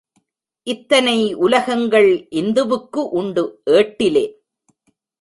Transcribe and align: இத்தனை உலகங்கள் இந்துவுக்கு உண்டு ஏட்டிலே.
இத்தனை 0.67 1.33
உலகங்கள் 1.35 2.09
இந்துவுக்கு 2.31 3.01
உண்டு 3.11 3.61
ஏட்டிலே. 3.71 4.25